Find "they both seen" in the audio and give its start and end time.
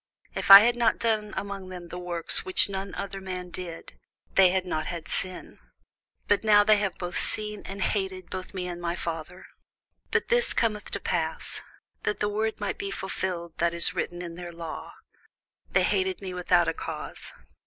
6.67-7.61